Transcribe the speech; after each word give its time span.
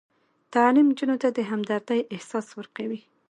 تعلیم 0.53 0.87
نجونو 0.91 1.15
ته 1.21 1.27
د 1.37 1.39
همدردۍ 1.49 1.99
احساس 2.15 2.47
ورکوي. 2.57 2.99